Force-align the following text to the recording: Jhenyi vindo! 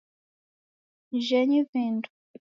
Jhenyi 1.27 1.61
vindo! 1.71 2.09